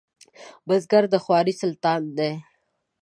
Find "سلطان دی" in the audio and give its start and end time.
1.61-2.31